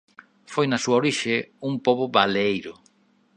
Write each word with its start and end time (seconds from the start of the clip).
Foi 0.53 0.65
na 0.69 0.81
súa 0.83 0.99
orixe 1.01 1.35
un 1.67 1.73
pobo 1.85 2.05
baleeiro. 2.15 2.73